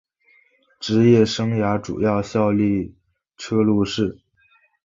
[0.79, 2.95] 职业生涯主要效力
[3.37, 4.17] 车路士。